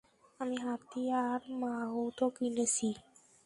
আমি 0.39 0.57
হাতি 0.65 1.01
আর 1.23 1.41
মাহুতও 1.61 2.27
কিনেছি। 2.37 2.89